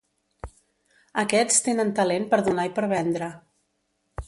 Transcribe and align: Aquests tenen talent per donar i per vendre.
Aquests 1.23 1.59
tenen 1.67 1.93
talent 2.01 2.27
per 2.33 2.41
donar 2.49 2.67
i 2.71 2.75
per 2.79 2.91
vendre. 2.97 3.31